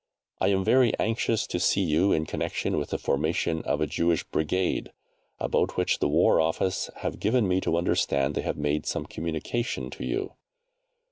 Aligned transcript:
I 0.39 0.47
am 0.47 0.63
very 0.63 0.93
anxious 0.97 1.45
to 1.45 1.59
see 1.59 1.83
you 1.83 2.11
in 2.11 2.25
connection 2.25 2.79
with 2.79 2.89
the 2.89 2.97
formation 2.97 3.61
of 3.65 3.81
a 3.81 3.85
Jewish 3.85 4.23
Brigade, 4.23 4.91
about 5.37 5.77
which 5.77 5.99
the 5.99 6.07
War 6.09 6.41
Office 6.41 6.89
have 7.01 7.19
given 7.19 7.47
me 7.47 7.61
to 7.61 7.77
understand 7.77 8.33
they 8.33 8.41
have 8.41 8.57
made 8.57 8.87
some 8.87 9.05
communication 9.05 9.91
to 9.91 10.03
you. 10.03 10.33